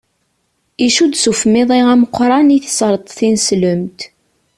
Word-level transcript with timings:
Icudd 0.87 1.13
s 1.23 1.25
ufmiḍi 1.31 1.79
ameqqran 1.93 2.47
i 2.55 2.59
tesreṭ 2.65 3.05
tineslemt. 3.17 3.99